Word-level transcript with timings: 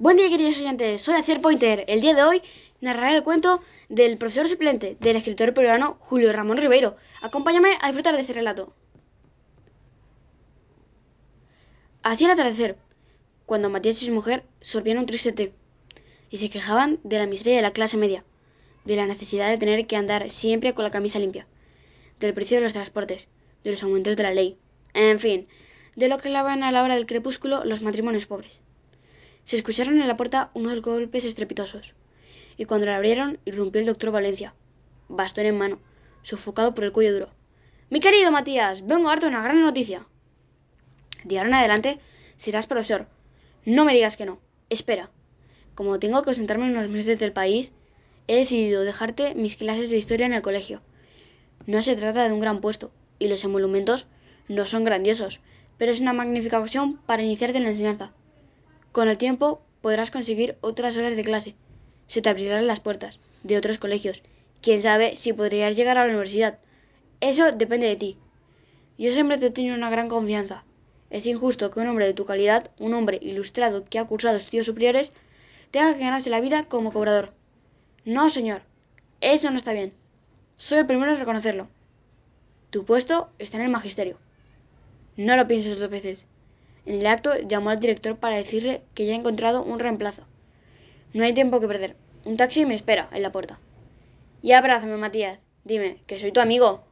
Buen 0.00 0.16
día 0.16 0.30
queridos 0.30 0.56
oyentes, 0.56 1.02
soy 1.02 1.16
Asier 1.16 1.42
Pointer. 1.42 1.84
El 1.86 2.00
día 2.00 2.14
de 2.14 2.22
hoy 2.22 2.40
narraré 2.80 3.18
el 3.18 3.22
cuento 3.22 3.60
del 3.90 4.16
profesor 4.16 4.48
suplente 4.48 4.96
del 4.98 5.16
escritor 5.16 5.52
peruano 5.52 5.98
Julio 6.00 6.32
Ramón 6.32 6.56
Ribeiro. 6.56 6.96
Acompáñame 7.20 7.76
a 7.82 7.88
disfrutar 7.88 8.14
de 8.14 8.22
este 8.22 8.32
relato. 8.32 8.72
Hacía 12.02 12.28
el 12.28 12.32
atardecer, 12.32 12.78
cuando 13.44 13.68
Matías 13.68 14.02
y 14.02 14.06
su 14.06 14.12
mujer 14.12 14.42
sorbían 14.62 14.96
un 14.96 15.04
triste 15.04 15.32
té 15.32 15.52
y 16.30 16.38
se 16.38 16.48
quejaban 16.48 16.98
de 17.02 17.18
la 17.18 17.26
miseria 17.26 17.56
de 17.56 17.62
la 17.62 17.74
clase 17.74 17.98
media, 17.98 18.24
de 18.86 18.96
la 18.96 19.04
necesidad 19.04 19.50
de 19.50 19.58
tener 19.58 19.86
que 19.86 19.96
andar 19.96 20.30
siempre 20.30 20.72
con 20.72 20.84
la 20.84 20.90
camisa 20.90 21.18
limpia, 21.18 21.46
del 22.20 22.32
precio 22.32 22.56
de 22.56 22.62
los 22.62 22.72
transportes, 22.72 23.28
de 23.64 23.72
los 23.72 23.82
aumentos 23.82 24.16
de 24.16 24.22
la 24.22 24.32
ley, 24.32 24.56
en 24.94 25.18
fin, 25.18 25.46
de 25.94 26.08
lo 26.08 26.16
que 26.16 26.30
lavan 26.30 26.62
a 26.62 26.72
la 26.72 26.84
hora 26.84 26.94
del 26.94 27.04
crepúsculo 27.04 27.66
los 27.66 27.82
matrimonios 27.82 28.24
pobres. 28.24 28.62
Se 29.50 29.56
escucharon 29.56 30.00
en 30.00 30.06
la 30.06 30.16
puerta 30.16 30.52
unos 30.54 30.80
golpes 30.80 31.24
estrepitosos, 31.24 31.94
y 32.56 32.66
cuando 32.66 32.86
la 32.86 32.94
abrieron 32.94 33.40
irrumpió 33.44 33.80
el 33.80 33.86
doctor 33.88 34.12
Valencia, 34.12 34.54
bastón 35.08 35.46
en 35.46 35.58
mano, 35.58 35.80
sofocado 36.22 36.72
por 36.72 36.84
el 36.84 36.92
cuello 36.92 37.12
duro. 37.12 37.30
Mi 37.90 37.98
querido 37.98 38.30
Matías, 38.30 38.86
vengo 38.86 39.08
a 39.08 39.10
darte 39.10 39.26
una 39.26 39.42
gran 39.42 39.60
noticia. 39.60 40.06
De 41.24 41.36
ahora 41.36 41.48
en 41.48 41.54
adelante 41.54 41.98
serás 42.36 42.68
profesor. 42.68 43.08
No 43.64 43.84
me 43.84 43.92
digas 43.92 44.16
que 44.16 44.24
no. 44.24 44.38
Espera. 44.68 45.10
Como 45.74 45.98
tengo 45.98 46.22
que 46.22 46.30
ausentarme 46.30 46.70
unos 46.70 46.88
meses 46.88 47.18
del 47.18 47.32
país, 47.32 47.72
he 48.28 48.36
decidido 48.36 48.84
dejarte 48.84 49.34
mis 49.34 49.56
clases 49.56 49.90
de 49.90 49.98
historia 49.98 50.26
en 50.26 50.34
el 50.34 50.42
colegio. 50.42 50.80
No 51.66 51.82
se 51.82 51.96
trata 51.96 52.28
de 52.28 52.32
un 52.32 52.38
gran 52.38 52.60
puesto, 52.60 52.92
y 53.18 53.26
los 53.26 53.42
emolumentos 53.42 54.06
no 54.46 54.64
son 54.68 54.84
grandiosos, 54.84 55.40
pero 55.76 55.90
es 55.90 55.98
una 55.98 56.12
magnífica 56.12 56.60
ocasión 56.60 56.98
para 56.98 57.24
iniciarte 57.24 57.58
en 57.58 57.64
la 57.64 57.70
enseñanza. 57.70 58.12
Con 58.92 59.08
el 59.08 59.18
tiempo 59.18 59.62
podrás 59.82 60.10
conseguir 60.10 60.56
otras 60.60 60.96
horas 60.96 61.16
de 61.16 61.24
clase. 61.24 61.54
Se 62.08 62.22
te 62.22 62.28
abrirán 62.28 62.66
las 62.66 62.80
puertas 62.80 63.20
de 63.44 63.56
otros 63.56 63.78
colegios. 63.78 64.22
Quién 64.62 64.82
sabe 64.82 65.16
si 65.16 65.32
podrías 65.32 65.76
llegar 65.76 65.96
a 65.96 66.04
la 66.04 66.10
universidad. 66.10 66.58
Eso 67.20 67.52
depende 67.52 67.86
de 67.86 67.96
ti. 67.96 68.18
Yo 68.98 69.12
siempre 69.12 69.38
te 69.38 69.46
he 69.46 69.50
tenido 69.50 69.76
una 69.76 69.90
gran 69.90 70.08
confianza. 70.08 70.64
Es 71.08 71.26
injusto 71.26 71.70
que 71.70 71.80
un 71.80 71.88
hombre 71.88 72.06
de 72.06 72.14
tu 72.14 72.24
calidad, 72.24 72.70
un 72.78 72.94
hombre 72.94 73.18
ilustrado 73.22 73.84
que 73.84 73.98
ha 73.98 74.06
cursado 74.06 74.36
estudios 74.36 74.66
superiores, 74.66 75.12
tenga 75.70 75.94
que 75.94 76.00
ganarse 76.00 76.30
la 76.30 76.40
vida 76.40 76.64
como 76.64 76.92
cobrador. 76.92 77.32
No, 78.04 78.28
señor. 78.28 78.62
Eso 79.20 79.50
no 79.50 79.56
está 79.56 79.72
bien. 79.72 79.92
Soy 80.56 80.78
el 80.78 80.86
primero 80.86 81.12
en 81.12 81.18
reconocerlo. 81.18 81.68
Tu 82.70 82.84
puesto 82.84 83.30
está 83.38 83.56
en 83.56 83.64
el 83.64 83.70
magisterio. 83.70 84.18
No 85.16 85.36
lo 85.36 85.46
pienses 85.46 85.78
dos 85.78 85.90
veces. 85.90 86.26
En 86.86 87.00
el 87.00 87.06
acto 87.06 87.36
llamó 87.46 87.70
al 87.70 87.80
director 87.80 88.16
para 88.16 88.36
decirle 88.36 88.82
que 88.94 89.06
ya 89.06 89.12
ha 89.12 89.16
encontrado 89.16 89.62
un 89.62 89.78
reemplazo. 89.78 90.24
No 91.12 91.24
hay 91.24 91.34
tiempo 91.34 91.60
que 91.60 91.68
perder. 91.68 91.96
Un 92.24 92.36
taxi 92.36 92.64
me 92.64 92.74
espera 92.74 93.08
en 93.12 93.22
la 93.22 93.32
puerta. 93.32 93.58
Y 94.42 94.52
abrázame, 94.52 94.96
Matías. 94.96 95.42
Dime, 95.64 95.98
que 96.06 96.18
soy 96.18 96.32
tu 96.32 96.40
amigo. 96.40 96.84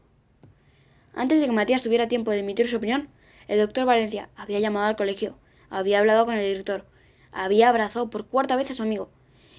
Antes 1.14 1.40
de 1.40 1.46
que 1.46 1.52
Matías 1.52 1.82
tuviera 1.82 2.08
tiempo 2.08 2.30
de 2.30 2.40
emitir 2.40 2.68
su 2.68 2.76
opinión, 2.76 3.08
el 3.48 3.58
doctor 3.58 3.86
Valencia 3.86 4.28
había 4.36 4.60
llamado 4.60 4.86
al 4.86 4.96
colegio, 4.96 5.38
había 5.70 6.00
hablado 6.00 6.26
con 6.26 6.34
el 6.34 6.46
director, 6.46 6.84
había 7.32 7.70
abrazado 7.70 8.10
por 8.10 8.26
cuarta 8.26 8.56
vez 8.56 8.70
a 8.70 8.74
su 8.74 8.82
amigo, 8.82 9.10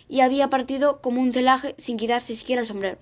y 0.08 0.22
había 0.22 0.50
partido 0.50 1.02
como 1.02 1.22
un 1.22 1.34
celaje 1.34 1.74
sin 1.80 1.98
quitarse 1.98 2.36
siquiera 2.36 2.62
el 2.62 2.68
sombrero. 2.68 3.00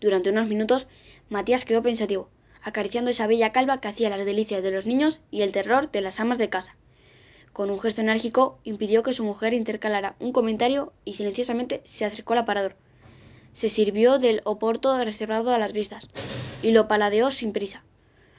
Durante 0.00 0.30
unos 0.30 0.46
minutos, 0.46 0.86
Matías 1.28 1.64
quedó 1.64 1.82
pensativo 1.82 2.30
acariciando 2.68 3.10
esa 3.10 3.26
bella 3.26 3.52
calva 3.52 3.80
que 3.80 3.88
hacía 3.88 4.10
las 4.10 4.24
delicias 4.24 4.62
de 4.62 4.70
los 4.70 4.86
niños 4.86 5.20
y 5.30 5.42
el 5.42 5.52
terror 5.52 5.90
de 5.90 6.00
las 6.00 6.20
amas 6.20 6.38
de 6.38 6.48
casa. 6.48 6.76
Con 7.52 7.70
un 7.70 7.80
gesto 7.80 8.00
enérgico 8.00 8.60
impidió 8.62 9.02
que 9.02 9.12
su 9.12 9.24
mujer 9.24 9.52
intercalara 9.52 10.14
un 10.20 10.32
comentario 10.32 10.92
y 11.04 11.14
silenciosamente 11.14 11.82
se 11.84 12.04
acercó 12.04 12.34
al 12.34 12.40
aparador. 12.40 12.76
Se 13.52 13.68
sirvió 13.68 14.18
del 14.18 14.42
oporto 14.44 14.96
reservado 15.02 15.50
a 15.50 15.58
las 15.58 15.72
vistas 15.72 16.08
y 16.62 16.70
lo 16.70 16.86
paladeó 16.86 17.30
sin 17.30 17.52
prisa. 17.52 17.82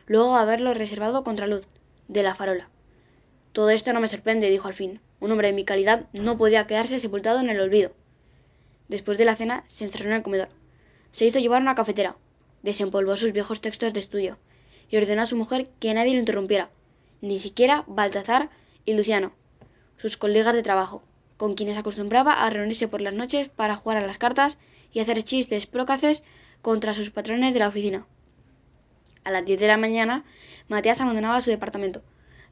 Luego 0.05 0.35
haberlo 0.35 0.73
reservado 0.73 1.23
contra 1.23 1.47
luz 1.47 1.67
de 2.07 2.23
la 2.23 2.35
farola. 2.35 2.69
Todo 3.51 3.71
esto 3.71 3.91
no 3.91 3.99
me 3.99 4.07
sorprende, 4.07 4.49
dijo 4.49 4.67
al 4.67 4.73
fin. 4.73 5.01
Un 5.19 5.31
hombre 5.31 5.47
de 5.47 5.53
mi 5.53 5.65
calidad 5.65 6.05
no 6.13 6.37
podía 6.37 6.65
quedarse 6.65 6.99
sepultado 6.99 7.39
en 7.41 7.49
el 7.49 7.59
olvido. 7.59 7.91
Después 8.87 9.17
de 9.17 9.25
la 9.25 9.35
cena 9.35 9.63
se 9.67 9.83
encerró 9.83 10.09
en 10.09 10.15
el 10.15 10.23
comedor. 10.23 10.49
Se 11.11 11.25
hizo 11.25 11.39
llevar 11.39 11.61
una 11.61 11.75
cafetera, 11.75 12.15
desempolvó 12.63 13.17
sus 13.17 13.33
viejos 13.33 13.61
textos 13.61 13.93
de 13.93 13.99
estudio 13.99 14.37
y 14.89 14.97
ordenó 14.97 15.21
a 15.21 15.27
su 15.27 15.35
mujer 15.35 15.69
que 15.79 15.93
nadie 15.93 16.13
lo 16.13 16.19
interrumpiera, 16.19 16.69
ni 17.21 17.39
siquiera 17.39 17.83
Baltazar 17.87 18.49
y 18.85 18.93
Luciano, 18.93 19.31
sus 19.97 20.17
colegas 20.17 20.55
de 20.55 20.63
trabajo, 20.63 21.03
con 21.37 21.53
quienes 21.53 21.77
acostumbraba 21.77 22.33
a 22.33 22.49
reunirse 22.49 22.87
por 22.87 23.01
las 23.01 23.13
noches 23.13 23.49
para 23.49 23.75
jugar 23.75 23.97
a 23.97 24.07
las 24.07 24.17
cartas 24.17 24.57
y 24.91 24.99
hacer 24.99 25.23
chistes 25.23 25.65
prócaces 25.67 26.23
contra 26.61 26.93
sus 26.93 27.11
patrones 27.11 27.53
de 27.53 27.59
la 27.59 27.67
oficina. 27.67 28.05
A 29.23 29.31
las 29.31 29.45
diez 29.45 29.59
de 29.59 29.67
la 29.67 29.77
mañana, 29.77 30.23
Matías 30.67 31.01
abandonaba 31.01 31.41
su 31.41 31.49
departamento, 31.49 32.01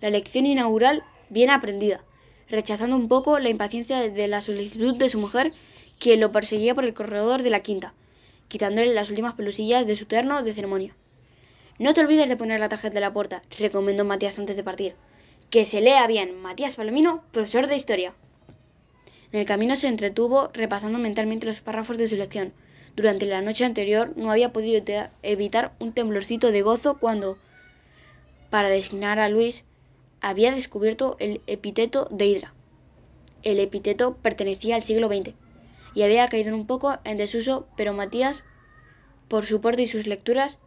la 0.02 0.10
lección 0.10 0.46
inaugural 0.46 1.04
bien 1.30 1.50
aprendida, 1.50 2.04
rechazando 2.50 2.96
un 2.96 3.08
poco 3.08 3.40
la 3.40 3.50
impaciencia 3.50 4.00
de 4.10 4.28
la 4.28 4.42
solicitud 4.42 4.96
de 4.96 5.10
su 5.10 5.20
mujer, 5.20 5.52
quien 6.00 6.20
lo 6.20 6.32
perseguía 6.32 6.76
por 6.76 6.86
el 6.86 6.94
corredor 6.94 7.44
de 7.44 7.50
la 7.50 7.62
quinta, 7.62 7.94
quitándole 8.48 8.94
las 8.94 9.10
últimas 9.10 9.36
pelusillas 9.36 9.86
de 9.86 9.96
su 9.96 10.06
terno 10.06 10.44
de 10.44 10.54
ceremonia. 10.54 10.96
No 11.80 11.94
te 11.94 12.02
olvides 12.02 12.30
de 12.30 12.38
poner 12.38 12.60
la 12.60 12.70
tarjeta 12.70 12.96
de 12.96 13.02
la 13.02 13.14
puerta, 13.14 13.42
recomendó 13.60 14.06
Matías 14.06 14.40
antes 14.40 14.56
de 14.56 14.64
partir. 14.64 14.96
Que 15.50 15.66
se 15.66 15.82
lea 15.82 16.08
bien, 16.08 16.42
Matías 16.42 16.76
Palomino, 16.76 17.24
profesor 17.32 17.68
de 17.68 17.76
historia. 17.76 18.14
En 19.32 19.40
el 19.40 19.46
camino 19.46 19.76
se 19.76 19.88
entretuvo 19.88 20.50
repasando 20.54 20.98
mentalmente 20.98 21.46
los 21.46 21.62
párrafos 21.62 21.98
de 21.98 22.08
su 22.08 22.16
lección. 22.16 22.54
Durante 22.96 23.26
la 23.26 23.42
noche 23.42 23.66
anterior 23.66 24.14
no 24.16 24.32
había 24.32 24.52
podido 24.52 24.84
evitar 25.22 25.74
un 25.80 25.94
temblorcito 25.94 26.52
de 26.52 26.62
gozo 26.62 26.98
cuando, 26.98 27.38
para 28.50 28.70
designar 28.70 29.20
a 29.20 29.30
Luis, 29.30 29.66
había 30.20 30.52
descubierto 30.52 31.16
el 31.20 31.42
epíteto 31.46 32.08
de 32.10 32.26
Hidra. 32.26 32.54
El 33.44 33.60
epíteto 33.60 34.18
pertenecía 34.18 34.76
al 34.76 34.82
siglo 34.82 35.08
XX 35.08 35.36
y 35.98 36.04
había 36.04 36.28
caído 36.28 36.56
un 36.56 36.68
poco 36.68 37.00
en 37.06 37.18
desuso, 37.18 37.66
pero 37.76 37.92
Matías, 37.92 38.44
por 39.28 39.48
su 39.48 39.62
porte 39.62 39.82
y 39.82 39.88
sus 39.88 40.06
lecturas, 40.06 40.60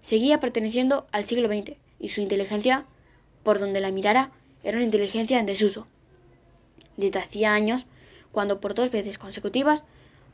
seguía 0.00 0.40
perteneciendo 0.40 1.06
al 1.12 1.26
siglo 1.26 1.46
XX, 1.46 1.76
y 2.00 2.08
su 2.08 2.20
inteligencia, 2.20 2.84
por 3.44 3.60
donde 3.60 3.80
la 3.80 3.92
mirara, 3.92 4.32
era 4.64 4.78
una 4.78 4.84
inteligencia 4.84 5.38
en 5.38 5.46
desuso. 5.46 5.86
Desde 6.96 7.20
hacía 7.20 7.54
años, 7.54 7.86
cuando 8.32 8.60
por 8.60 8.74
dos 8.74 8.90
veces 8.90 9.16
consecutivas 9.16 9.84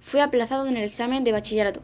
fue 0.00 0.22
aplazado 0.22 0.66
en 0.66 0.78
el 0.78 0.84
examen 0.84 1.22
de 1.22 1.32
bachillerato. 1.32 1.82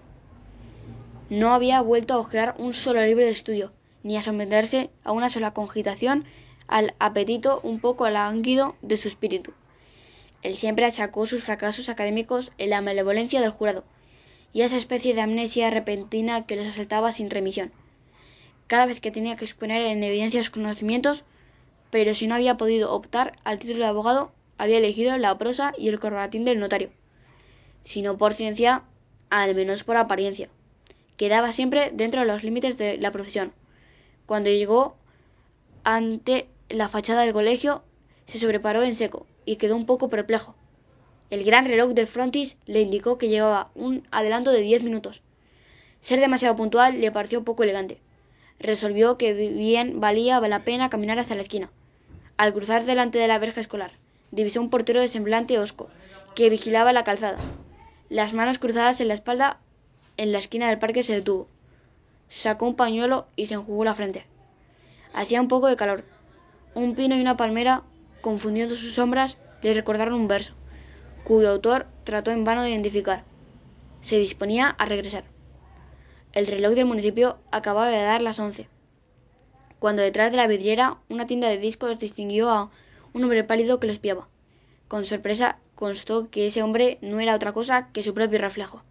No 1.29 1.53
había 1.53 1.83
vuelto 1.83 2.15
a 2.15 2.19
hojear 2.19 2.55
un 2.57 2.73
solo 2.73 3.05
libro 3.05 3.27
de 3.27 3.33
estudio, 3.33 3.71
ni 4.03 4.17
a 4.17 4.23
someterse 4.23 4.89
a 5.05 5.13
una 5.13 5.29
sola 5.29 5.53
cogitación 5.53 6.25
al 6.69 6.95
apetito 7.01 7.61
un 7.65 7.81
poco 7.81 8.09
lánguido 8.09 8.77
de 8.81 8.97
su 8.97 9.09
espíritu. 9.09 9.53
Él 10.47 10.55
siempre 10.55 10.85
achacó 10.85 11.27
sus 11.27 11.43
fracasos 11.43 11.89
académicos 11.89 12.53
en 12.57 12.71
la 12.71 12.81
malevolencia 12.81 13.41
del 13.41 13.51
jurado 13.51 13.83
y 14.53 14.63
esa 14.63 14.77
especie 14.77 15.13
de 15.13 15.21
amnesia 15.21 15.71
repentina 15.71 16.47
que 16.47 16.55
les 16.55 16.69
asaltaba 16.69 17.11
sin 17.11 17.31
remisión. 17.31 17.73
Cada 18.69 18.87
vez 18.87 19.01
que 19.01 19.11
tenía 19.11 19.35
que 19.35 19.45
exponer 19.45 19.83
en 19.83 20.05
evidencia 20.05 20.41
sus 20.41 20.51
conocimientos, 20.51 21.25
pero 21.91 22.15
si 22.15 22.29
no 22.29 22.37
había 22.37 22.57
podido 22.57 22.93
optar 22.93 23.37
al 23.43 23.59
título 23.59 23.81
de 23.81 23.87
abogado, 23.87 24.31
había 24.57 24.79
elegido 24.79 25.19
la 25.19 25.37
prosa 25.37 25.73
y 25.77 25.89
el 25.89 25.99
corbatín 25.99 26.45
del 26.45 26.61
notario. 26.61 26.91
Si 27.83 28.01
no 28.01 28.17
por 28.17 28.33
ciencia, 28.33 28.85
al 29.31 29.53
menos 29.57 29.83
por 29.83 29.97
apariencia. 29.97 30.49
Quedaba 31.17 31.51
siempre 31.51 31.91
dentro 31.93 32.21
de 32.21 32.29
los 32.29 32.45
límites 32.45 32.79
de 32.79 32.99
la 32.99 33.11
profesión. 33.11 33.53
Cuando 34.27 34.49
llegó 34.49 34.97
ante 35.83 36.47
la 36.69 36.89
fachada 36.89 37.23
del 37.23 37.33
colegio, 37.33 37.83
se 38.27 38.39
sobreparó 38.39 38.83
en 38.83 38.95
seco 38.95 39.27
y 39.45 39.57
quedó 39.57 39.77
un 39.77 39.87
poco 39.87 40.09
perplejo. 40.09 40.55
El 41.31 41.45
gran 41.45 41.67
reloj 41.67 41.93
del 41.93 42.07
frontis 42.07 42.57
le 42.67 42.83
indicó 42.83 43.19
que 43.19 43.29
llevaba 43.29 43.71
un 43.75 44.07
adelanto 44.11 44.51
de 44.51 44.61
diez 44.61 44.83
minutos. 44.83 45.23
Ser 46.01 46.21
demasiado 46.21 46.55
puntual 46.55 47.01
le 47.01 47.11
pareció 47.11 47.45
poco 47.45 47.63
elegante. 47.63 48.01
Resolvió 48.61 49.19
que 49.19 49.33
bien 49.33 50.01
valía 50.01 50.41
la 50.41 50.65
pena 50.65 50.89
caminar 50.89 51.19
hasta 51.19 51.35
la 51.35 51.41
esquina. 51.41 51.71
Al 52.37 52.53
cruzar 52.53 52.85
delante 52.85 53.19
de 53.19 53.29
la 53.29 53.39
verja 53.39 53.61
escolar, 53.61 53.93
divisó 54.31 54.61
un 54.61 54.71
portero 54.71 55.01
de 55.01 55.09
semblante 55.09 55.59
hosco, 55.59 55.89
que 56.35 56.51
vigilaba 56.51 56.93
la 56.93 57.05
calzada. 57.05 57.39
Las 58.09 58.35
manos 58.35 58.59
cruzadas 58.59 59.01
en 59.01 59.09
la 59.09 59.15
espalda, 59.15 59.59
en 60.17 60.33
la 60.33 60.39
esquina 60.39 60.69
del 60.69 60.79
parque 60.79 61.03
se 61.03 61.15
detuvo. 61.15 61.49
Sacó 62.29 62.67
un 62.67 62.77
pañuelo 62.77 63.27
y 63.37 63.47
se 63.47 63.55
enjugó 63.55 63.85
la 63.85 63.95
frente. 63.95 64.27
Hacía 65.13 65.41
un 65.41 65.49
poco 65.49 65.67
de 65.67 65.77
calor. 65.77 66.05
Un 66.75 66.95
pino 66.95 67.17
y 67.17 67.21
una 67.21 67.37
palmera 67.37 67.83
confundiendo 68.27 68.75
sus 68.75 68.95
sombras, 68.95 69.39
le 69.63 69.73
recordaron 69.73 70.15
un 70.15 70.27
verso, 70.27 70.53
cuyo 71.23 71.49
autor 71.49 71.87
trató 72.03 72.33
en 72.33 72.43
vano 72.43 72.63
de 72.63 72.71
identificar. 72.71 73.23
Se 74.01 74.19
disponía 74.19 74.67
a 74.67 74.85
regresar. 74.85 75.23
El 76.33 76.49
reloj 76.49 76.75
del 76.75 76.87
municipio 76.87 77.39
acababa 77.53 77.89
de 77.89 78.03
dar 78.03 78.23
las 78.23 78.41
once, 78.41 78.69
cuando 79.79 80.03
detrás 80.03 80.33
de 80.33 80.39
la 80.39 80.49
vidriera 80.49 80.99
una 81.09 81.29
tienda 81.29 81.47
de 81.47 81.59
discos 81.59 82.01
distinguió 82.01 82.51
a 82.51 82.69
un 83.13 83.23
hombre 83.23 83.45
pálido 83.45 83.79
que 83.79 83.87
lo 83.87 83.93
espiaba. 83.93 84.27
Con 84.89 85.05
sorpresa 85.05 85.61
constó 85.77 86.29
que 86.29 86.49
ese 86.49 86.65
hombre 86.65 86.99
no 87.03 87.21
era 87.21 87.37
otra 87.37 87.53
cosa 87.53 87.93
que 87.93 88.03
su 88.03 88.13
propio 88.13 88.41
reflejo, 88.41 88.83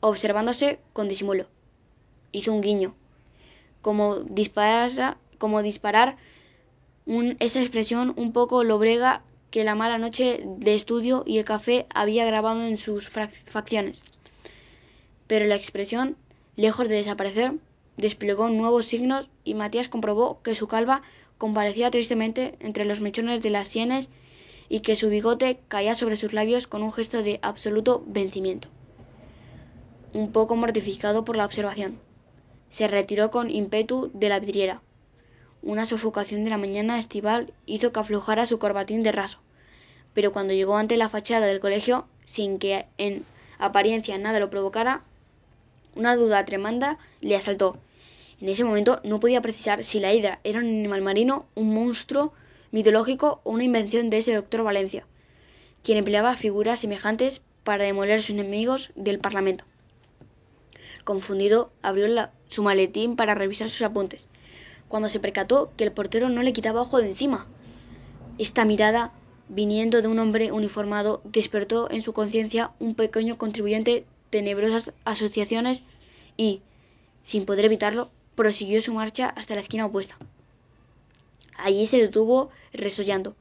observándose 0.00 0.80
con 0.92 1.08
disimulo. 1.08 1.46
Hizo 2.30 2.52
un 2.52 2.60
guiño, 2.60 2.94
como 3.80 4.16
disparar, 4.16 5.16
como 5.38 5.62
disparar 5.62 6.18
esa 7.40 7.60
expresión 7.60 8.14
un 8.16 8.32
poco 8.32 8.62
lobrega 8.62 9.22
que 9.50 9.64
la 9.64 9.74
mala 9.74 9.98
noche 9.98 10.44
de 10.44 10.74
estudio 10.74 11.24
y 11.26 11.38
el 11.38 11.44
café 11.44 11.86
había 11.92 12.24
grabado 12.24 12.64
en 12.64 12.78
sus 12.78 13.08
facciones. 13.08 14.02
Pero 15.26 15.46
la 15.46 15.56
expresión, 15.56 16.16
lejos 16.54 16.88
de 16.88 16.94
desaparecer, 16.94 17.54
desplegó 17.96 18.48
nuevos 18.48 18.86
signos 18.86 19.28
y 19.42 19.54
Matías 19.54 19.88
comprobó 19.88 20.40
que 20.42 20.54
su 20.54 20.68
calva 20.68 21.02
comparecía 21.36 21.90
tristemente 21.90 22.54
entre 22.60 22.84
los 22.84 23.00
mechones 23.00 23.42
de 23.42 23.50
las 23.50 23.66
sienes 23.66 24.08
y 24.68 24.80
que 24.80 24.94
su 24.94 25.08
bigote 25.08 25.58
caía 25.66 25.96
sobre 25.96 26.14
sus 26.14 26.32
labios 26.32 26.68
con 26.68 26.82
un 26.84 26.92
gesto 26.92 27.24
de 27.24 27.40
absoluto 27.42 28.04
vencimiento. 28.06 28.68
Un 30.12 30.30
poco 30.30 30.54
mortificado 30.54 31.24
por 31.24 31.36
la 31.36 31.44
observación, 31.44 31.98
se 32.68 32.86
retiró 32.86 33.32
con 33.32 33.50
ímpetu 33.50 34.12
de 34.14 34.28
la 34.28 34.38
vidriera 34.38 34.80
una 35.62 35.84
sofocación 35.84 36.44
de 36.44 36.50
la 36.50 36.56
mañana 36.56 36.98
estival 36.98 37.52
hizo 37.66 37.92
que 37.92 38.00
aflojara 38.00 38.46
su 38.46 38.58
corbatín 38.58 39.02
de 39.02 39.12
raso, 39.12 39.38
pero 40.14 40.32
cuando 40.32 40.54
llegó 40.54 40.76
ante 40.76 40.96
la 40.96 41.08
fachada 41.08 41.46
del 41.46 41.60
colegio, 41.60 42.06
sin 42.24 42.58
que 42.58 42.86
en 42.96 43.24
apariencia 43.58 44.16
nada 44.16 44.40
lo 44.40 44.48
provocara, 44.48 45.02
una 45.94 46.16
duda 46.16 46.44
tremenda 46.46 46.98
le 47.20 47.36
asaltó. 47.36 47.76
En 48.40 48.48
ese 48.48 48.64
momento 48.64 49.00
no 49.04 49.20
podía 49.20 49.42
precisar 49.42 49.84
si 49.84 50.00
la 50.00 50.14
hidra 50.14 50.40
era 50.44 50.60
un 50.60 50.66
animal 50.66 51.02
marino, 51.02 51.46
un 51.54 51.74
monstruo 51.74 52.32
mitológico 52.70 53.40
o 53.44 53.50
una 53.50 53.64
invención 53.64 54.08
de 54.08 54.18
ese 54.18 54.34
doctor 54.34 54.62
Valencia, 54.62 55.06
quien 55.82 55.98
empleaba 55.98 56.36
figuras 56.36 56.80
semejantes 56.80 57.42
para 57.64 57.84
demoler 57.84 58.18
a 58.18 58.22
sus 58.22 58.30
enemigos 58.30 58.92
del 58.94 59.18
Parlamento. 59.18 59.64
Confundido, 61.04 61.70
abrió 61.82 62.30
su 62.48 62.62
maletín 62.62 63.16
para 63.16 63.34
revisar 63.34 63.68
sus 63.68 63.82
apuntes 63.82 64.26
cuando 64.90 65.08
se 65.08 65.20
percató 65.20 65.70
que 65.76 65.84
el 65.84 65.92
portero 65.92 66.28
no 66.28 66.42
le 66.42 66.52
quitaba 66.52 66.82
ojo 66.82 66.98
de 66.98 67.10
encima. 67.10 67.46
Esta 68.38 68.64
mirada, 68.64 69.12
viniendo 69.48 70.02
de 70.02 70.08
un 70.08 70.18
hombre 70.18 70.50
uniformado, 70.50 71.22
despertó 71.24 71.88
en 71.92 72.02
su 72.02 72.12
conciencia 72.12 72.72
un 72.80 72.96
pequeño 72.96 73.38
contribuyente 73.38 74.04
tenebrosas 74.30 74.92
asociaciones 75.04 75.84
y, 76.36 76.60
sin 77.22 77.46
poder 77.46 77.66
evitarlo, 77.66 78.10
prosiguió 78.34 78.82
su 78.82 78.92
marcha 78.92 79.28
hasta 79.28 79.54
la 79.54 79.60
esquina 79.60 79.86
opuesta. 79.86 80.16
Allí 81.56 81.86
se 81.86 81.98
detuvo 81.98 82.50
resollando. 82.72 83.36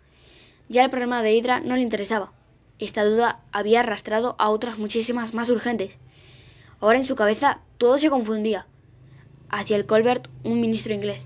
Ya 0.68 0.84
el 0.84 0.92
problema 0.92 1.24
de 1.24 1.34
Hydra 1.34 1.62
no 1.62 1.76
le 1.76 1.82
interesaba. 1.82 2.32
Esta 2.78 3.04
duda 3.04 3.42
había 3.52 3.80
arrastrado 3.80 4.36
a 4.38 4.50
otras 4.50 4.78
muchísimas 4.78 5.34
más 5.34 5.50
urgentes. 5.50 5.98
Ahora 6.80 7.00
en 7.00 7.06
su 7.06 7.16
cabeza 7.16 7.60
todo 7.80 7.98
se 7.98 8.12
confundía. 8.12 8.68
Hacia 9.50 9.78
el 9.78 9.88
Colbert, 9.88 10.28
un 10.44 10.62
ministro 10.62 10.94
inglés, 10.94 11.26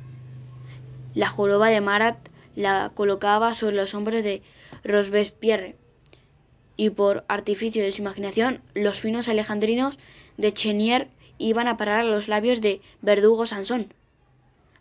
la 1.13 1.29
joroba 1.29 1.69
de 1.69 1.81
Marat 1.81 2.17
la 2.55 2.91
colocaba 2.93 3.53
sobre 3.53 3.75
los 3.75 3.93
hombros 3.93 4.23
de 4.23 4.41
Robespierre, 4.83 5.75
y 6.75 6.89
por 6.89 7.23
artificio 7.27 7.83
de 7.83 7.91
su 7.91 8.01
imaginación 8.01 8.61
los 8.73 8.99
finos 8.99 9.27
alejandrinos 9.27 9.99
de 10.37 10.53
Chenier 10.53 11.09
iban 11.37 11.67
a 11.67 11.77
parar 11.77 11.99
a 11.99 12.03
los 12.03 12.27
labios 12.27 12.61
de 12.61 12.81
Verdugo 13.01 13.45
Sansón. 13.45 13.93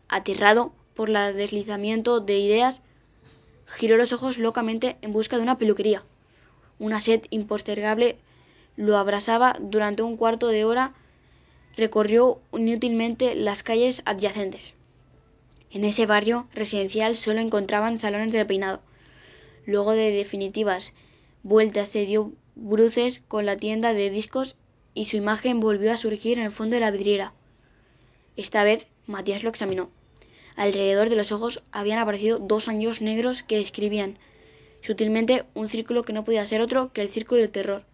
Aterrado 0.08 0.72
por 0.94 1.10
el 1.10 1.36
deslizamiento 1.36 2.20
de 2.20 2.38
ideas, 2.38 2.82
giró 3.66 3.96
los 3.96 4.12
ojos 4.12 4.38
locamente 4.38 4.96
en 5.02 5.12
busca 5.12 5.36
de 5.36 5.42
una 5.42 5.58
peluquería. 5.58 6.02
Una 6.78 7.00
sed 7.00 7.22
impostergable 7.30 8.18
lo 8.76 8.96
abrasaba 8.96 9.56
durante 9.60 10.02
un 10.02 10.16
cuarto 10.16 10.48
de 10.48 10.64
hora. 10.64 10.94
Recorrió 11.76 12.40
inútilmente 12.52 13.34
las 13.34 13.62
calles 13.62 14.02
adyacentes. 14.04 14.74
En 15.72 15.84
ese 15.84 16.04
barrio 16.04 16.46
residencial 16.54 17.16
solo 17.16 17.40
encontraban 17.40 17.98
salones 17.98 18.32
de 18.32 18.44
peinado. 18.44 18.80
Luego 19.64 19.92
de 19.92 20.10
definitivas 20.10 20.92
vueltas 21.42 21.88
se 21.88 22.04
dio 22.04 22.32
bruces 22.54 23.22
con 23.26 23.46
la 23.46 23.56
tienda 23.56 23.94
de 23.94 24.10
discos 24.10 24.54
y 24.92 25.06
su 25.06 25.16
imagen 25.16 25.60
volvió 25.60 25.90
a 25.90 25.96
surgir 25.96 26.38
en 26.38 26.44
el 26.44 26.52
fondo 26.52 26.74
de 26.74 26.80
la 26.80 26.90
vidriera. 26.90 27.32
Esta 28.36 28.64
vez 28.64 28.86
Matías 29.06 29.42
lo 29.42 29.48
examinó. 29.48 29.90
Alrededor 30.56 31.08
de 31.08 31.16
los 31.16 31.32
ojos 31.32 31.62
habían 31.72 31.98
aparecido 31.98 32.38
dos 32.38 32.68
anillos 32.68 33.00
negros 33.00 33.42
que 33.42 33.56
describían 33.56 34.18
sutilmente 34.82 35.44
un 35.54 35.70
círculo 35.70 36.02
que 36.02 36.12
no 36.12 36.24
podía 36.24 36.44
ser 36.44 36.60
otro 36.60 36.92
que 36.92 37.00
el 37.00 37.08
círculo 37.08 37.40
del 37.40 37.50
terror. 37.50 37.84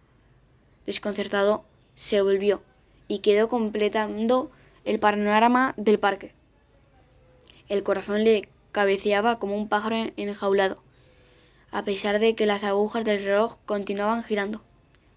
Desconcertado, 0.85 1.63
se 1.95 2.21
volvió 2.21 2.61
y 3.07 3.19
quedó 3.19 3.47
completando 3.47 4.51
el 4.83 4.99
panorama 4.99 5.73
del 5.77 5.99
parque. 5.99 6.33
El 7.69 7.83
corazón 7.83 8.23
le 8.23 8.49
cabeceaba 8.71 9.39
como 9.39 9.55
un 9.55 9.69
pájaro 9.69 10.11
enjaulado, 10.17 10.81
a 11.71 11.83
pesar 11.83 12.19
de 12.19 12.35
que 12.35 12.45
las 12.45 12.63
agujas 12.63 13.05
del 13.05 13.23
reloj 13.23 13.57
continuaban 13.65 14.23
girando. 14.23 14.61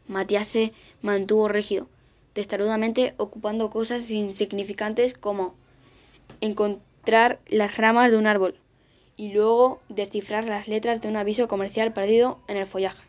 Matías 0.06 0.46
se 0.46 0.72
mantuvo 1.00 1.48
rígido, 1.48 1.88
testarudamente 2.34 3.14
ocupando 3.16 3.70
cosas 3.70 4.10
insignificantes 4.10 5.14
como 5.14 5.54
encontrar 6.40 7.40
las 7.48 7.76
ramas 7.78 8.10
de 8.10 8.18
un 8.18 8.26
árbol 8.26 8.56
y 9.16 9.32
luego 9.32 9.80
descifrar 9.88 10.44
las 10.44 10.68
letras 10.68 11.00
de 11.00 11.08
un 11.08 11.16
aviso 11.16 11.48
comercial 11.48 11.92
perdido 11.92 12.38
en 12.48 12.56
el 12.58 12.66
follaje. 12.66 13.04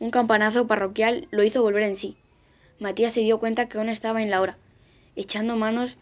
Un 0.00 0.10
campanazo 0.10 0.66
parroquial 0.66 1.28
lo 1.30 1.44
hizo 1.44 1.62
volver 1.62 1.84
en 1.84 1.96
sí. 1.96 2.16
Matías 2.80 3.12
se 3.12 3.20
dio 3.20 3.38
cuenta 3.38 3.68
que 3.68 3.78
aún 3.78 3.88
estaba 3.88 4.22
en 4.22 4.30
la 4.30 4.40
hora, 4.40 4.58
echando 5.14 5.56
manos 5.56 5.98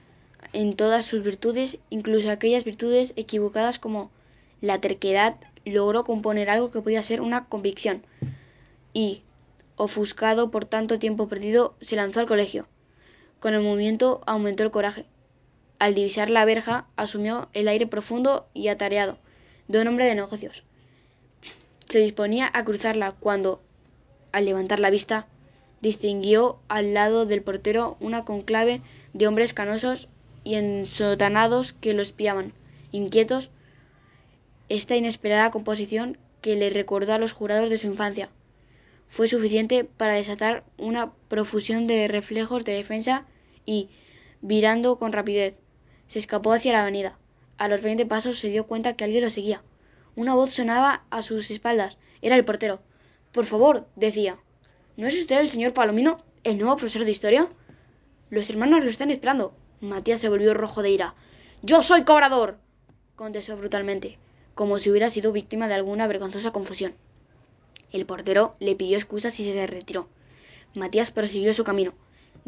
en 0.52 0.74
todas 0.74 1.04
sus 1.04 1.22
virtudes, 1.22 1.78
incluso 1.90 2.30
aquellas 2.30 2.64
virtudes 2.64 3.14
equivocadas 3.16 3.78
como 3.78 4.10
la 4.60 4.80
terquedad, 4.80 5.36
logró 5.64 6.04
componer 6.04 6.50
algo 6.50 6.70
que 6.70 6.80
podía 6.80 7.02
ser 7.02 7.20
una 7.20 7.46
convicción. 7.46 8.02
Y, 8.92 9.22
ofuscado 9.76 10.50
por 10.50 10.64
tanto 10.64 10.98
tiempo 10.98 11.28
perdido, 11.28 11.74
se 11.80 11.96
lanzó 11.96 12.20
al 12.20 12.26
colegio. 12.26 12.66
Con 13.40 13.54
el 13.54 13.62
movimiento 13.62 14.22
aumentó 14.26 14.62
el 14.62 14.70
coraje. 14.70 15.06
Al 15.78 15.94
divisar 15.94 16.30
la 16.30 16.44
verja, 16.44 16.86
asumió 16.96 17.48
el 17.54 17.66
aire 17.66 17.86
profundo 17.86 18.46
y 18.54 18.68
atareado 18.68 19.18
de 19.68 19.80
un 19.80 19.88
hombre 19.88 20.04
de 20.04 20.14
negocios. 20.14 20.64
Se 21.86 21.98
disponía 21.98 22.50
a 22.52 22.64
cruzarla 22.64 23.12
cuando, 23.12 23.60
al 24.30 24.44
levantar 24.44 24.78
la 24.78 24.90
vista, 24.90 25.26
distinguió 25.80 26.60
al 26.68 26.94
lado 26.94 27.26
del 27.26 27.42
portero 27.42 27.96
una 27.98 28.24
conclave 28.24 28.80
de 29.12 29.26
hombres 29.26 29.52
canosos 29.54 30.08
y 30.44 30.54
ensotanados 30.54 31.72
que 31.72 31.94
lo 31.94 32.02
espiaban, 32.02 32.52
inquietos, 32.90 33.50
esta 34.68 34.96
inesperada 34.96 35.50
composición 35.50 36.18
que 36.40 36.56
le 36.56 36.70
recordó 36.70 37.12
a 37.12 37.18
los 37.18 37.32
jurados 37.32 37.70
de 37.70 37.78
su 37.78 37.86
infancia. 37.86 38.30
Fue 39.08 39.28
suficiente 39.28 39.84
para 39.84 40.14
desatar 40.14 40.64
una 40.78 41.12
profusión 41.28 41.86
de 41.86 42.08
reflejos 42.08 42.64
de 42.64 42.72
defensa 42.72 43.26
y, 43.66 43.90
virando 44.40 44.98
con 44.98 45.12
rapidez, 45.12 45.56
se 46.06 46.18
escapó 46.18 46.52
hacia 46.52 46.72
la 46.72 46.82
avenida. 46.82 47.18
A 47.58 47.68
los 47.68 47.82
veinte 47.82 48.06
pasos 48.06 48.38
se 48.38 48.48
dio 48.48 48.66
cuenta 48.66 48.96
que 48.96 49.04
alguien 49.04 49.22
lo 49.22 49.30
seguía. 49.30 49.62
Una 50.16 50.34
voz 50.34 50.50
sonaba 50.50 51.04
a 51.10 51.22
sus 51.22 51.50
espaldas. 51.50 51.98
Era 52.22 52.36
el 52.36 52.44
portero. 52.44 52.80
Por 53.32 53.44
favor, 53.44 53.86
decía. 53.96 54.38
¿No 54.96 55.06
es 55.06 55.18
usted 55.18 55.40
el 55.40 55.48
señor 55.48 55.72
Palomino, 55.72 56.18
el 56.44 56.58
nuevo 56.58 56.76
profesor 56.76 57.04
de 57.04 57.12
historia? 57.12 57.48
Los 58.30 58.50
hermanos 58.50 58.82
lo 58.82 58.90
están 58.90 59.10
esperando. 59.10 59.54
Matías 59.82 60.20
se 60.20 60.28
volvió 60.28 60.54
rojo 60.54 60.80
de 60.80 60.90
ira. 60.90 61.16
¡Yo 61.62 61.82
soy 61.82 62.04
cobrador! 62.04 62.56
contestó 63.16 63.56
brutalmente, 63.56 64.16
como 64.54 64.78
si 64.78 64.88
hubiera 64.88 65.10
sido 65.10 65.32
víctima 65.32 65.66
de 65.66 65.74
alguna 65.74 66.06
vergonzosa 66.06 66.52
confusión. 66.52 66.94
El 67.90 68.06
portero 68.06 68.54
le 68.60 68.76
pidió 68.76 68.96
excusas 68.96 69.40
y 69.40 69.52
se 69.52 69.66
retiró. 69.66 70.06
Matías 70.76 71.10
prosiguió 71.10 71.52
su 71.52 71.64
camino. 71.64 71.94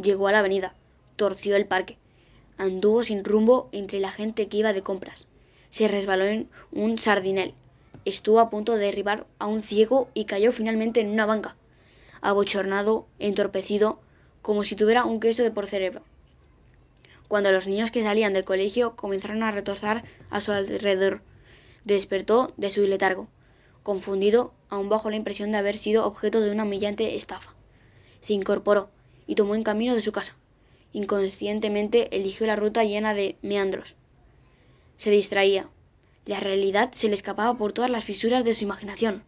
Llegó 0.00 0.28
a 0.28 0.32
la 0.32 0.38
avenida. 0.38 0.74
Torció 1.16 1.56
el 1.56 1.66
parque. 1.66 1.98
Anduvo 2.56 3.02
sin 3.02 3.24
rumbo 3.24 3.68
entre 3.72 3.98
la 3.98 4.12
gente 4.12 4.46
que 4.46 4.58
iba 4.58 4.72
de 4.72 4.82
compras. 4.82 5.26
Se 5.70 5.88
resbaló 5.88 6.26
en 6.26 6.48
un 6.70 7.00
sardinel. 7.00 7.54
Estuvo 8.04 8.38
a 8.38 8.48
punto 8.48 8.74
de 8.74 8.84
derribar 8.84 9.26
a 9.40 9.48
un 9.48 9.60
ciego 9.60 10.08
y 10.14 10.26
cayó 10.26 10.52
finalmente 10.52 11.00
en 11.00 11.10
una 11.10 11.26
banca. 11.26 11.56
Abochornado, 12.20 13.08
entorpecido, 13.18 13.98
como 14.40 14.62
si 14.62 14.76
tuviera 14.76 15.04
un 15.04 15.18
queso 15.18 15.42
de 15.42 15.50
por 15.50 15.66
cerebro 15.66 16.04
cuando 17.28 17.52
los 17.52 17.66
niños 17.66 17.90
que 17.90 18.02
salían 18.02 18.32
del 18.32 18.44
colegio 18.44 18.96
comenzaron 18.96 19.42
a 19.42 19.50
retozar 19.50 20.04
a 20.30 20.40
su 20.40 20.52
alrededor. 20.52 21.22
Despertó 21.84 22.52
de 22.56 22.70
su 22.70 22.86
letargo, 22.86 23.28
confundido, 23.82 24.52
aún 24.68 24.88
bajo 24.88 25.10
la 25.10 25.16
impresión 25.16 25.52
de 25.52 25.58
haber 25.58 25.76
sido 25.76 26.06
objeto 26.06 26.40
de 26.40 26.50
una 26.50 26.64
humillante 26.64 27.16
estafa. 27.16 27.54
Se 28.20 28.32
incorporó 28.32 28.90
y 29.26 29.34
tomó 29.34 29.54
el 29.54 29.64
camino 29.64 29.94
de 29.94 30.02
su 30.02 30.12
casa. 30.12 30.36
Inconscientemente 30.92 32.16
eligió 32.16 32.46
la 32.46 32.56
ruta 32.56 32.84
llena 32.84 33.14
de 33.14 33.36
meandros. 33.42 33.96
Se 34.96 35.10
distraía. 35.10 35.68
La 36.24 36.40
realidad 36.40 36.92
se 36.92 37.08
le 37.08 37.14
escapaba 37.14 37.58
por 37.58 37.72
todas 37.72 37.90
las 37.90 38.04
fisuras 38.04 38.44
de 38.44 38.54
su 38.54 38.64
imaginación. 38.64 39.22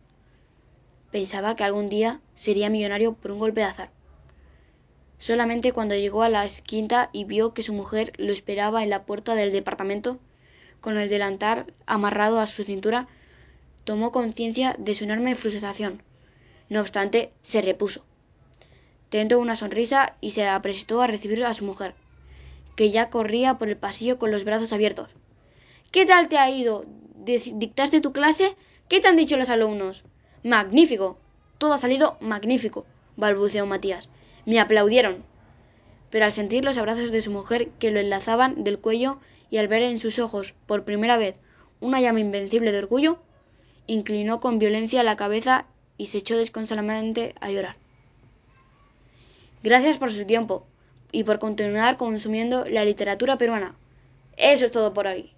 Pensaba 1.11 1.57
que 1.57 1.65
algún 1.65 1.88
día 1.88 2.21
sería 2.35 2.71
millonario 2.71 3.15
por 3.15 3.33
un 3.33 3.38
golpe 3.38 3.61
de 3.61 3.67
azar. 3.67 3.91
Solamente 5.18 5.73
cuando 5.73 5.94
llegó 5.94 6.23
a 6.23 6.28
la 6.28 6.46
quinta 6.64 7.08
y 7.12 7.25
vio 7.25 7.54
que 7.54 7.62
su 7.62 7.73
mujer 7.73 8.12
lo 8.18 8.32
esperaba 8.32 8.82
en 8.82 8.90
la 8.90 9.04
puerta 9.04 9.35
del 9.35 9.52
departamento, 9.52 10.18
con 10.80 10.99
el 10.99 11.08
delantal 11.08 11.73
amarrado 11.87 12.38
a 12.38 12.46
su 12.46 12.64
cintura, 12.64 13.08
tomó 13.85 14.12
conciencia 14.12 14.76
de 14.78 14.94
su 14.94 15.04
enorme 15.04 15.35
frustración. 15.35 16.02
No 16.68 16.80
obstante, 16.80 17.32
se 17.42 17.62
repuso. 17.62 18.04
Tentó 19.08 19.38
una 19.38 19.56
sonrisa 19.56 20.16
y 20.20 20.32
se 20.32 20.46
apresuró 20.46 21.00
a 21.00 21.06
recibir 21.06 21.44
a 21.44 21.54
su 21.54 21.64
mujer, 21.64 21.94
que 22.75 22.90
ya 22.90 23.08
corría 23.08 23.56
por 23.58 23.68
el 23.68 23.76
pasillo 23.76 24.18
con 24.18 24.30
los 24.30 24.44
brazos 24.44 24.73
abiertos. 24.73 25.11
¿Qué 25.92 26.04
tal 26.04 26.28
te 26.28 26.38
ha 26.38 26.50
ido? 26.50 26.85
¿Dictaste 27.25 28.00
tu 28.00 28.12
clase? 28.12 28.56
¿Qué 28.88 29.00
te 29.00 29.08
han 29.08 29.16
dicho 29.16 29.37
los 29.37 29.49
alumnos? 29.49 30.04
Magnífico. 30.42 31.18
Todo 31.58 31.73
ha 31.73 31.78
salido 31.78 32.18
magnífico, 32.20 32.85
balbuceó 33.16 33.64
Matías. 33.64 34.11
Me 34.47 34.59
aplaudieron. 34.59 35.25
Pero 36.11 36.25
al 36.25 36.33
sentir 36.33 36.65
los 36.65 36.79
abrazos 36.79 37.11
de 37.11 37.21
su 37.21 37.31
mujer 37.31 37.69
que 37.79 37.91
lo 37.91 38.00
enlazaban 38.00 38.65
del 38.65 38.79
cuello 38.79 39.19
y 39.50 39.59
al 39.59 39.69
ver 39.69 39.83
en 39.83 39.99
sus 39.99 40.19
ojos 40.19 40.55
por 40.67 40.85
primera 40.85 41.19
vez 41.19 41.37
una 41.81 42.00
llama 42.00 42.21
invencible 42.21 42.73
de 42.73 42.79
orgullo, 42.79 43.19
inclinó 43.87 44.41
con 44.41 44.59
violencia 44.59 45.03
la 45.03 45.17
cabeza 45.17 45.67
y 45.99 46.07
se 46.07 46.19
echó 46.19 46.37
desconsoladamente 46.37 47.35
a 47.41 47.50
llorar. 47.50 47.76
Gracias 49.62 49.99
por 49.99 50.11
su 50.11 50.25
tiempo 50.25 50.67
y 51.12 51.25
por 51.25 51.38
continuar 51.38 51.97
consumiendo 51.97 52.67
la 52.67 52.85
literatura 52.85 53.37
peruana. 53.37 53.75
Eso 54.37 54.67
es 54.67 54.71
todo 54.71 54.93
por 54.93 55.07
hoy. 55.07 55.36